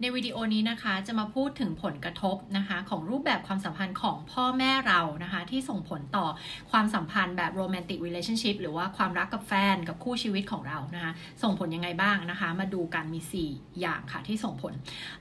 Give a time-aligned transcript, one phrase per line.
[0.00, 6.26] ในวิดีโอนี้นะคะจะมาพูดถึงผลกระทบนะคะของรูปแบบความสัมพันธ์ของพ่อแม่เรานะคะที่ส่งผลต่อ
[6.70, 11.12] ความสัมพันธ์แบบโรแมนติก relationship หรือว่าความรักกับแฟนกับคู่ชีวิตของเรานะคะ
[11.42, 13.20] ส่งผลยังไงบ้างนะคะ มาดูกันมี
[13.50, 14.72] 4 อย่างค่ะที่ส่งผล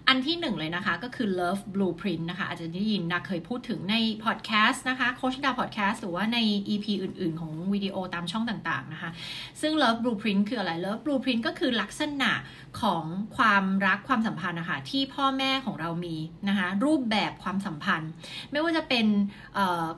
[0.07, 3.95] อันที่ 1 เลยนะคะก็คือ love blueprint นะคะอาจจะได้ยินนะเคยพูดถึงใน
[4.25, 6.37] พอดแคสต์นะคะโคชดาพอดแคสต์หรือว่าใน
[6.73, 9.09] EP อื่นๆ ของวิดีโอตามช่องต่างๆนะคะ
[9.61, 12.31] ซึ่ง love blueprint คืออะไร love blueprint ก็คือลักษณะ
[12.81, 13.03] ของ
[13.37, 16.15] ความรักความสัมพันธ์คะที่พ่อแม่ของเรามี
[16.49, 18.11] นะคะรูปแบบความสัมพันธ์
[18.51, 19.05] ไม่ว่าจะเป็น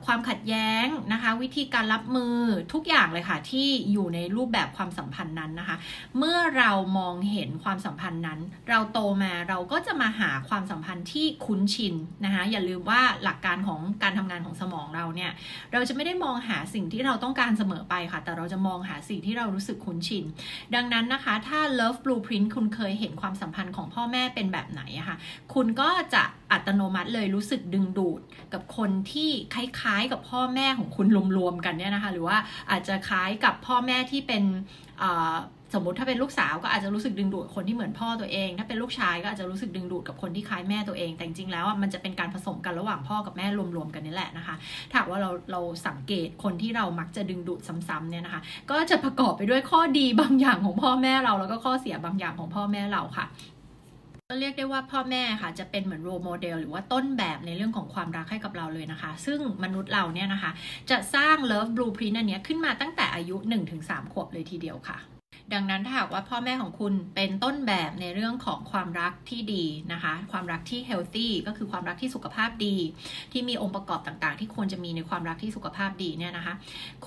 [0.06, 2.36] ความขัดแย้งนะคะวิธีการรับมือ
[2.72, 5.76] ทุกอย่างเลยค่ะที่อยู่ในรูปแบบความสัมพันธ์นั้นนะคะ
[6.18, 11.94] เมื่อเรามองเห็นความสัมพันธ์นั้น เราโตมาเราก็จะมาหาความสัมพันธ์ที่คุ้นชิน
[12.24, 15.30] นะคะอย่าลืมว่าหลักการของการทำงานของสมองเราเนี่ย
[15.72, 20.24] เราจะไม่ได้มองหาสิ่งที่เราต้องการเสมอไปค่ะ แต่เราจะมองหาสิ่งที่เรารู้สึกคุ้นชิน
[20.74, 25.16] ดังนั้นนะคะ ถ้า love blueprint คุณเคยเห็นความสัมพันธ์ของพ่อแม่เป็นแบบไหนอะคะ
[25.54, 26.22] คุณก็จะ
[26.52, 28.20] อัตโนมัติเลยรู้สึกดึงดูด
[28.52, 31.06] กับคนที่คล้ายๆกับพ่อแม่ของคุณ
[31.38, 32.38] รวมๆกันเนี่ยนะคะ หรือว่า
[32.70, 34.42] อาจจะคล้ายกับพ่อแม่ที่เป็น
[35.74, 43.46] สมมติถ้าเป็นลูกสาวก็อาจจะรู้สึกดึงดูดคนที่เหมือนพ่อตัวเอง ถ้าเป็นลูกชายก็อาจจะรู้สึกดึงดูดกับคนที่คล้ายแม่ตัวเอง แต่จริงๆแล้วมันจะเป็นการผสมกันระหว่างพ่อกับแม่
[43.76, 44.54] รวมๆกันนี่แหละนะคะ
[44.90, 53.26] ถ้าว่าเราเราสังเกตคนที่เรามักจะดึงดูดซ้ำๆเนี่ยนะคะ ก็จะประกอบไปด้วยข้อดีบางอย่างของพ่อแม่เราแล้วก็ข้อเสียบางอย่างของพ่อแม่เราค่ะ
[54.30, 60.50] ก็เรียกได้ว่าพ่อแม่ค่ะจะเป็นเหมือน role model หรือว่าต้นแบบในเรื่องของความรักให้กับเราเลยนะคะ ซึ่งมนุษย์เราเนี่ยนะคะ
[60.90, 63.36] จะสร้าง love blueprint อันนี้ขึ้นมาตั้งแต่อายุ
[63.74, 64.98] 1-3 ขวบเลยทีเดียวค่ะ
[65.54, 72.76] ดังนั้นถ้าหากว่าพ่อแม่ของคุณเป็นต้นแบบในเรื่องของความรักที่ดีนะคะ ความรักที่ healthy ก็คือความรักที่สุขภาพดี
[73.32, 76.54] ที่มีองค์ประกอบต่างๆ ที่ควรจะมีในความรักที่สุขภาพดีเนี่ยนะคะ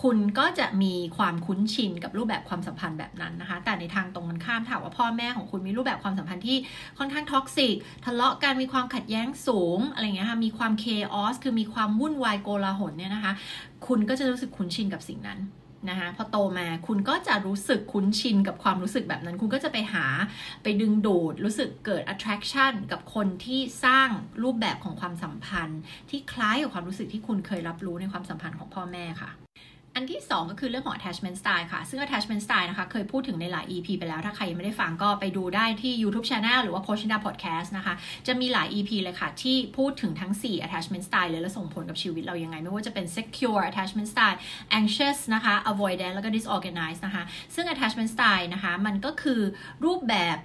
[0.01, 6.57] คุณก็จะมีความคุ้นชินกับรูปแบบความสัมพันธ์แบบนั้นนะคะ แต่ในทางตรงกันข้ามถ้าว่าพ่อแม่ของคุณมีรูปแบบความสัมพันธ์ที่
[6.97, 13.33] ค่อนข้าง toxic ทะเลาะกันมีความขัดแย้งสูงอะไรเงี้ยค่ะมีความ chaos คือมีความวุ่นวายโกลาหลเนี่ยนะคะ
[13.87, 15.39] คุณก็จะรู้สึกคุ้นชินกับสิ่งนั้น
[15.89, 20.05] นะคะพอโตมาคุณก็จะรู้สึกคุ้นชินกับความรู้สึกแบบนั้น คุณก็จะไปหา
[20.63, 24.09] ไปดึงดูด รู้สึกเกิด attraction กับคนที่สร้าง
[24.43, 29.31] รูปแบบของความสัมพันธ์ ที่คล้ายกับความรู้สึกที่คุณเคยรับรู้ในความสัมพันธ์ของพ่อแม่ค่ะ
[29.95, 36.27] อันที่ 2 ก็คือเรื่องของ attachment style ค่ะ ซึ่ง attachment style นะคะ เคยพูดถึงในหลาย EP ไปแล้ว ถ้าใครยังไม่ได้ฟังก็ไปดูได้ที่ YouTube
[36.29, 37.93] Channel หรือว่า Coach ดา Podcast นะคะ
[38.27, 44.37] จะมีหลาย EP เลยค่ะ ที่พูดถึงทั้ง 4 attachment style เลยและส่งผลกับชีวิตเรายังไง ไม่ว่าจะเป็น secure attachment style
[44.79, 47.23] anxious นะคะ avoidant แล้วก็ disorganized นะคะ
[47.55, 49.41] ซึ่ง attachment style นะคะ มันก็คือ
[49.85, 50.37] รูปแบบ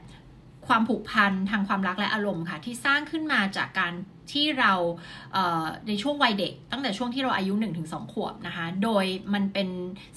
[0.69, 3.93] ความผูกพันทางความรักและอารมณ์ค่ะ ที่สร้างขึ้นมาจากการ
[4.33, 4.73] ที่เรา
[5.89, 9.05] ในช่วงวัยเด็ก ตั้งแต่ช่วงที่เราอายุ 1-2 ขวบนะคะ โดย
[9.35, 9.69] มันเป็น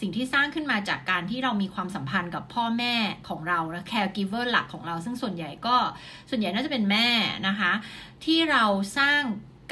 [0.02, 2.96] สิ่งที่สร้างขึ้นมาจากการที่เรามีความสัมพันธ์กับพ่อแม่
[3.30, 5.75] ของเราและ caregiver หลักของเรา ซึ่งส่วนใหญ่ก็
[6.30, 7.08] ส่วนใหญ่น่าจะเป็นแม่
[7.48, 7.72] นะคะ
[8.25, 8.64] ที่เรา
[8.98, 9.22] สร้าง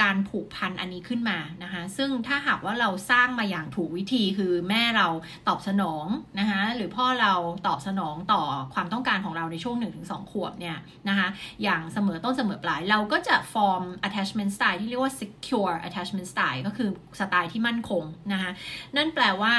[0.01, 5.07] การผูกพันอันนี้ขึ้นมานะคะซึ่งถ้าหากว่าเราสร้างมาอย่างถูกวิธีคือแม่เรา
[5.47, 6.05] ตอบสนอง
[6.39, 7.33] นะคะหรือพ่อเรา
[7.67, 8.41] ตอบสนองต่อ
[8.73, 10.77] ความต้องการของเราในช่วง 1-2 ขวบเนี่ย
[11.09, 11.27] นะคะ
[11.63, 18.03] อย่างเสมอต้นเสมอปลาย เราก็จะ form attachment style ที่เรียกว่า secure attachment style ก็คือสไตล์ที่มั่นคง
[18.33, 18.51] นะคะ
[18.95, 19.53] นั่นแปลว่า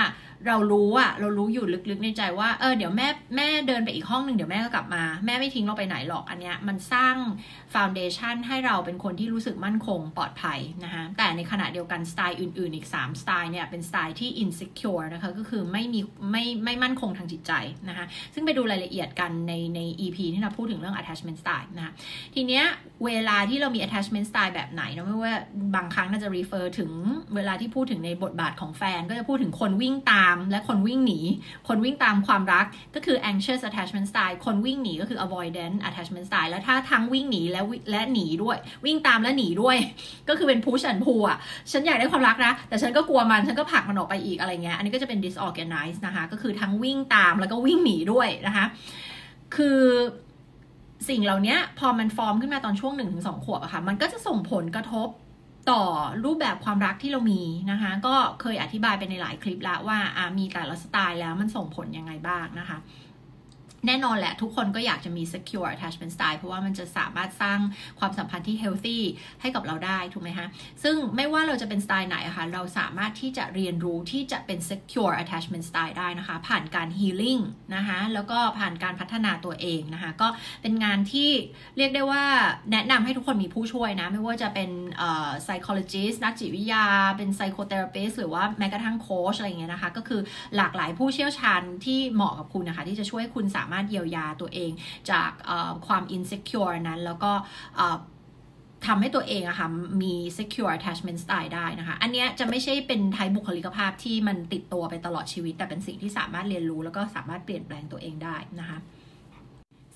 [0.47, 7.15] เรารู้อะเรารู้อยู่ลึกๆในใจว่าเออเดี๋ยวแม่แม่เดินไปอีกห้องหนึ่งเดี๋ยวแม่ก็กลับมา แม่ไม่ทิ้งเราไปไหนหรอกอันเนี้ยมันสร้าง
[7.75, 16.01] ฟาวเดชันให้เราเป็นคนที่รู้สึกมั่นคงปลอดภัยนะคะแต่ในขณะเดียวกันสไตล์อื่นๆ อีก 3 สไตล์เนี่ยเป็นสไตล์ที่ insecure นะคะก็คือไม่มี
[16.31, 17.53] ไม่ไม่มั่นคงทางจิตใจ
[17.89, 21.93] นะคะซึ่งไปดูรายละเอียดกันในใน EP ที่เราพูดถึงเรื่อง attachment style นะคะ
[22.35, 22.65] ทีเนี้ย
[23.05, 25.35] เวลาที่เรามี attachment style แบบไหนนะไม่ว่า
[25.77, 26.91] บางครั้งน่าจะ refer ถึง
[27.35, 31.21] เวลาที่พูดถึงในบทบาทของแฟนก็จะพูดถึงคนวิ่งตามและคนวิ่งหนี
[31.69, 39.77] คนวิ่งตามความรักก็คือ anxious attachment style คนวิ่งหนีก็คือ avoidant attachment style แล้วถ้าทั้งวิ่งหนีและและหนีด้วย วิ่งตามและหนีด้วย
[40.29, 41.39] ก็คือเป็น push and pull อะ
[41.73, 48.65] ฉันอยากได้ความรักนะ แต่ฉันก็กลัวมัน ฉันก็ผลักมันออกไปอีกอะไรเงี้ย อันนี้ก็จะเป็น disorganized นะคะ ก็คือทั้งวิ่งตามแล้วก็วิ่งหนีด้วยนะคะ
[49.57, 49.81] คือ
[51.09, 55.09] สิ่งเหล่านี้พอมันฟอร์มขึ้นมาตอนช่วงหนึ่งถึงสองขวบอะค่ะ มันก็จะส่งผลกระทบ
[55.71, 55.83] ต่อ
[56.25, 62.79] รูปแบบความรักที่เรามีนะคะ ก็เคยอธิบายไปในหลายคลิปแล้วว่าามีแต่ละสไตล์แล้วมันส่งผลยังไงบ้างนะคะ
[63.87, 67.59] แน่นอนแหละ ทุกคนก็อยากจะมี secure attachment style เพราะว่ามันจะสามารถสร้าง
[67.99, 68.99] ความสัมพันธ์ที่ healthy
[69.41, 70.47] ให้กับเราได้ถูกไหมคะ
[70.83, 77.43] ซึ่งไม่ว่าเราจะเป็นสไตล์ไหนอะคะเราสามารถที่จะเรียนรู้ที่จะเป็น secure attachment style ได้นะคะ ผ่านการ healing
[77.77, 80.29] นะคะแล้วก็ผ่านการพัฒนาตัวเองนะคะก็
[80.63, 81.31] เป็นงานที่
[81.77, 82.25] เรียกได้ว่า
[82.73, 84.71] แนะนำให้ทุกคนมีผู้ช่วยนะ ไม่ว่าจะเป็น
[85.45, 86.85] psychologist นักจิตวิทยา
[87.17, 90.21] เป็น psychotherapist หรือว่าแม้กระทั่งโค้ชอะไรเงี้ยนะคะ ก็คือ
[90.57, 94.71] หลากหลายผู้เชี่ยวชาญที่เหมาะกับคุณนะคะ ที่จะช่วยคุณสามามารถเยียวยาตัวเอง
[95.11, 95.31] จาก
[95.87, 97.33] ความ insecure นั้น แล้วก็
[98.87, 99.69] ทำให้ตัวเองอะค่ะ
[100.03, 108.79] มี secure attachment style ได้นะคะ อันนี้จะไม่ใช่เป็นไทยบุคลิกภาพที่มันติดตัวไปตลอดชีวิต แต่เป็นสิ่งที่สามารถเรียนรู้แล้วก็สามารถเปลี่ยนแปลงตัวเองได้นะคะ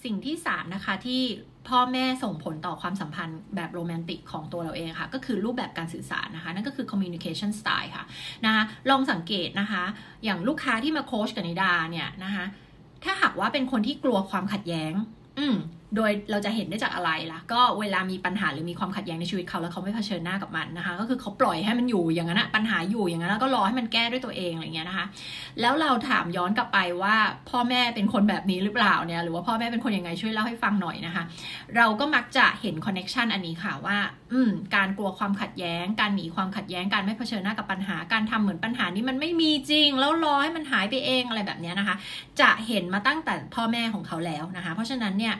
[0.05, 1.23] สิ่งที่ 3 นะคะที่
[1.69, 8.05] พ่อแม่ส่งผลต่อความสัมพันธ์แบบโรแมนติกของตัวเราเองค่ะ ก็คือรูปแบบการสื่อสารนะคะ นั่นก็คือ communication style ค่ะ
[8.45, 9.83] นะคะลองสังเกตนะคะ
[10.25, 12.45] อย่างลูกค้าที่มาโค้ชกับนิดาเนี่ยนะคะ
[13.05, 14.93] ถ้าหากว่าเป็นคนที่กลัวความขัดแย้ง
[15.39, 15.57] อืม
[15.97, 25.07] โดยเราจะเห็นได้จากอะไรล่ะ ก็เวลามีปัญหาหรือมีความขัดแย้งในชีวิตเขาแล้วเขาไม่เผชิญหน้ากับมันนะคะ ก็คือเขาปล่อยให้มันอยู่อย่างนั้นปัญหาอยู่อย่างนั้นแล้วก็รอให้มันแก้ด้วยตัวเองอะไรเงี้ยนะคะ
[25.61, 27.17] แล้วเราถามย้อนกลับไปว่า
[27.51, 31.25] พ่อแม่เป็นคนแบบนี้หรือเปล่าเนี่ยหรือว่าพ่อแม่เป็นคนยังไงช่วยเล่าให้ฟังหน่อยนะคะ
[31.77, 33.99] เราก็มักจะเห็น connection อันนี้ค่ะว่า
[34.33, 41.97] อืมการกลัวความขัดแย้ง การหนีความขัดแย้งการไม่เผชิญหน้ากับปัญหาการทำเหมือนปัญหานี้มันไม่มีจริง แล้วรอให้มันหายไปเองอะไรแบบนี้นะคะ
[42.41, 45.35] จะเห็นมาตั้งแต่พ่อแม่ของเขาแล้วนะคะ เพราะฉะนั้นเนี่ย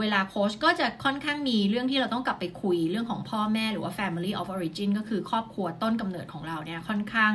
[0.00, 7.32] เวลาโค้ชก็จะค่อนข้างมีเรื่องที่เราต้องกลับไปคุยเรื่องของพ่อแม่หรือว่า family of origin ก็คือครอบครัวต้นกำเนิดของเราเนี่ยค่อนข้าง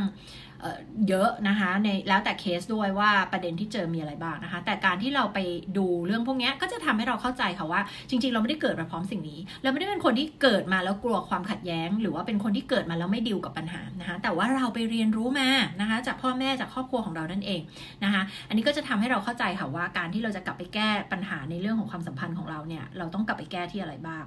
[1.10, 5.40] เยอะนะคะในแล้วแต่เคสด้วยว่าประเด็นที่เจอมีอะไรบ้างนะคะ แต่การที่เราไป
[5.78, 15.50] ดูเรื่องพวกนี้ก็จะทำให้เราเข้าใจค่ะว่า จริง ๆ เราไม่ได้เกิดมาพร้อมสิ่งนี้ เราไม่ได้เป็นคนที่เกิดมาแล้วกลัวความขัดแย้ง หรือว่าเป็นคนที่เกิดมาแล้วไม่ดิวกับปัญหานะคะแต่ว่าเราไปเรียนรู้มา
[15.82, 17.62] นะคะจากพ่อแม่จากครอบครัวของเรานั่นเอง
[18.04, 24.26] นะคะอันนี้ก็จะทำให้เราเข้าใจค่ะว่าการที่เราจะกลับไปแก้ปัญหาในเรื่องของความสัมพันธ์ของเราเนี่ยเราต้องกลับไปแก้ที่อะไรบ้าง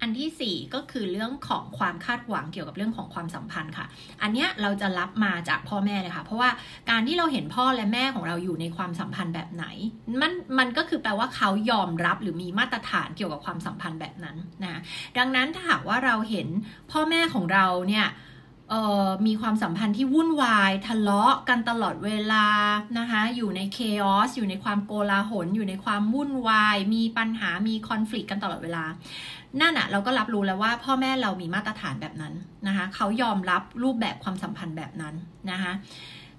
[0.00, 3.86] อันที่ 4 ก็คือเรื่องของความคาดหวังเกี่ยวกับเรื่องของความสัมพันธ์ค่ะ
[4.22, 6.50] อันเนี้ยเราจะรับมาจากพ่อแม่เลยค่ะ เพราะว่า
[6.90, 9.64] การที่เราเห็นพ่อและแม่ของเราอยู่ในความสัมพันธ์แบบไหน
[10.20, 14.80] มันมันก็คือแปลว่าเขายอมรับหรือมีมาตรฐานเกี่ยวกับความสัมพันธ์แบบนั้นนะ
[15.18, 16.48] ดังนั้นถ้าหากว่าเราเห็น
[16.92, 18.06] พ่อแม่ของเราเนี่ย
[19.26, 22.46] มีความสัมพันธ์ที่วุ่นวาย ทะเลาะกันตลอดเวลา
[22.98, 28.84] นะคะอยู่ในเคออสอยู่ในความโกลาหล อยู่ในความวุ่นวาย มีปัญหามีคอน FLICT กันตลอดเวลา
[29.60, 32.34] นั่นอะเราก็รับรู้แล้วว่าพ่อแม่เรามีมาตรฐานแบบนั้น
[32.66, 35.14] นะคะเขายอมรับรูปแบบความสัมพันธ์แบบนั้น
[35.50, 35.72] นะคะ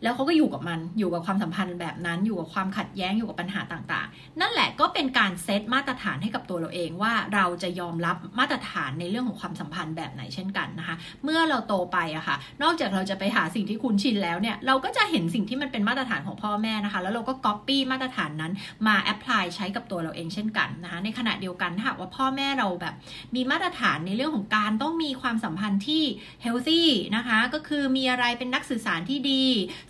[0.04, 18.54] แล้วเขาก็อยู่กับมันอยู่กับความสัมพันธ์แบบนั้น อยู่กับความขัดแย้งอยู่กับปัญหาต่างๆ นั่นแหละก็เป็นการเซตมาตรฐานให้กับตัวเราเองว่าเราจะยอมรับมาตรฐานในเรื่องของความสัมพันธ์แบบไหนเช่นกันนะคะ เมื่อเราโตไปอะค่ะ นอกจากเราจะไปหาสิ่งที่คุ้นชินแล้วเนี่ยเราก็จะเห็นสิ่งที่มันเป็นมาตรฐานของพ่อแม่นะคะ แล้วเราก็ก๊อปปี้มาตรฐานนั้น
[18.88, 22.94] มา apply ใช้กับตัวเราเองเช่นกันนะคะ ในขณะเดียวกันถ้าว่าพ่อแม่เราแบบ
[23.36, 26.04] มีมาตรฐานในเรื่องของการต้องมีความสัมพันธ์ที่
[26.42, 29.44] healthy นะคะ ก็คือมีอะไรเป็นนักสื่อสารที่ดี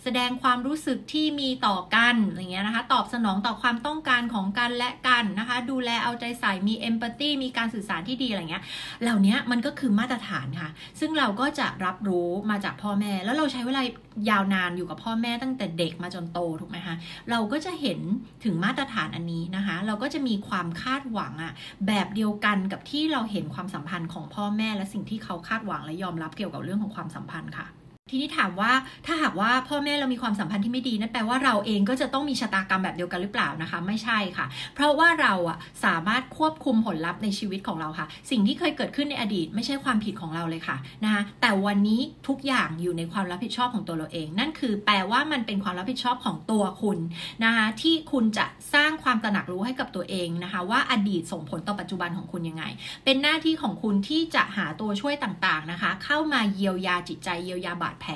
[0.04, 8.62] แสดงความรู้สึกที่มีต่อกันอะไรเงี้ยนะคะ ตอบสนองต่อความต้องการของกันและกันนะคะ ดูแลเอาใจใส่มี empathy มีการสื่อสารที่ดีอะไรเงี้ย
[9.02, 10.70] เหล่านี้มันก็คือมาตรฐานค่ะ
[11.00, 13.82] ซึ่งเราก็จะรับรู้มาจากพ่อแม่ แล้วเราใช้เวลา
[14.30, 16.94] ยาวนานอยู่กับพ่อแม่ตั้งแต่เด็กมาจนโตถูกไหมคะ
[17.30, 18.00] เราก็จะเห็น
[18.44, 21.52] ถึงมาตรฐานอันนี้นะคะ เราก็จะมีความคาดหวังอะ
[21.86, 27.68] แบบเดียวกันกับที่เราเห็นความสัมพันธ์ของพ่อแม่และสิ่งที่เขาคาดหวังและยอมรับเกี่ยวกับเรื่องของความสัมพันธ์ค่ะ
[28.10, 28.72] ทีนี้ถามว่า
[29.06, 46.98] ถ้าหากว่าพ่อแม่เรามีความสัมพันธ์ที่ไม่ดีนั่นแปลว่าเราเองก็จะต้องมีชะตากรรมแบบเดียวกันหรือเปล่านะคะ ไม่ใช่ค่ะ เพราะว่าเราอะสามารถควบคุมผลลัพธ์ในชีวิตของเราค่ะ สิ่งที่เคยเกิดขึ้นในอดีต ไม่ใช่ความผิดของเราเลยค่ะนะคะแต่วันนี้ทุกอย่างอยู่ในความรับผิดชอบของตัวเราเอง นั่นคือแปลว่ามันเป็นความรับผิดชอบของตัวคุณ
[47.44, 52.64] นะคะที่คุณจะสร้างความตระหนักรู้ให้กับตัวเองนะคะ ว่าอดีตส่งผลต่อปัจจุบันของคุณยังไง
[53.04, 58.12] เป็นหน้าที่ของคุณที่จะหาตัวช่วยต่างๆนะคะ เข้ามาเยียวยาจิตใจเยียวยาบาดแผล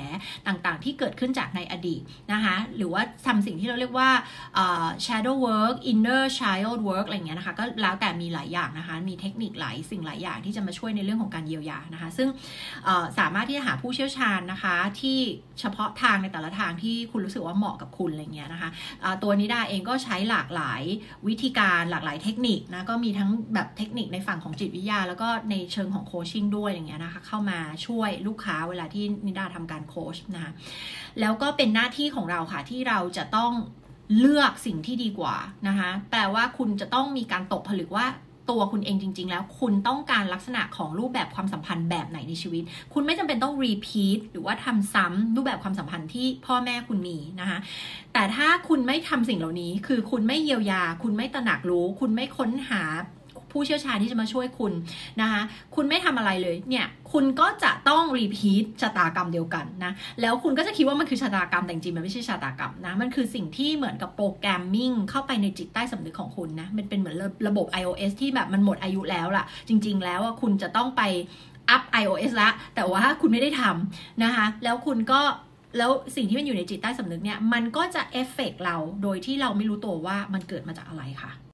[0.47, 2.01] ต่างๆ ที่เกิดขึ้นจากในอดีต
[2.33, 4.09] นะคะหรือว่าทำสิ่งที่เราเรียกว่า
[5.05, 12.27] shadow work inner child work อะไรเงี้ยนะคะก็แล้วแต่มีหลายอย่างนะคะมีเทคนิคหลายสิ่งหลายอย่างที่จะมาช่วยในเรื่องของการเยียวยานะคะซึ่ง
[13.19, 15.17] สามารถที่จะหาผู้เชี่ยวชาญนะคะที่
[15.59, 18.69] เฉพาะทางในแต่ละทางที่คุณรู้สึกว่าเหมาะกับคุณอะไรเงี้ยนะคะ
[19.23, 20.81] ตัวนิดาเองก็ใช้หลากหลาย
[21.27, 30.51] วิธีการหลากหลายเทคนิคนะก็มีทั้งแบบเทคนิคในฝั่งของจิตวิทยา แล้วก็ในเชิงของโคชชิ่งด้วยอย่างเงี้ยนะคะเข้ามาช่วยลูกค้าเวลาที่นิดาทำการโคชนะคะ
[31.19, 33.51] แล้วก็เป็นหน้าที่ของเราค่ะที่เราจะต้อง
[34.19, 35.35] เลือกสิ่งที่ดีกว่า
[35.67, 38.07] นะคะแปลว่าคุณจะต้องมีการตกผลึกว่า
[38.49, 47.59] ตัวคุณเองจริง ๆ แล้วคุณต้องการลักษณะของรูปแบบความสัมพันธ์แบบไหนในชีวิต คุณไม่จำเป็นต้องรีพีทหรือว่าทำซ้ำรูปแบบความสัมพันธ์ที่พ่อแม่คุณมีนะคะ
[48.13, 52.81] แต่ถ้าคุณไม่ทำสิ่งเหล่านี้ คือคุณไม่เยียวยา คุณไม่ตระหนักรู้ คุณไม่ค้นหา
[53.57, 54.73] ผู้เชี่ยวชาญที่จะมาช่วยคุณ
[55.21, 55.41] นะคะ
[55.75, 67.15] คุณไม่ทำอะไรเลยเนี่ยคุณก็จะต้อง repeat ชะตากรรมเดียวกันนะแล้วคุณก็จะคิดว่ามันคือชะตากรรมแต่จริงมันไม่ใช่ชะตากรรมนะมันคือสิ่งที่เหมือนกับ programming เข้าไปในจิตใต้สำนึกของคุณนะมันเป็นเหมือน
[67.47, 71.01] ระบบ iOS ที่แบบมันหมดอายุแล้วล่ะ จริง ๆ แล้วคุณจะต้องไป
[71.69, 75.21] อัพ iOS ละ แต่ว่าคุณไม่ได้ทำนะคะ แล้วคุณก็
[75.77, 81.31] แล้วสิ่งที่มันอยู่ในจิตใต้สำนึกเนี่ย มันก็จะเอฟเฟกเรา โดยที่เราไม่รู้ตัวว่ามันเกิดมาจากอะไรค่ะ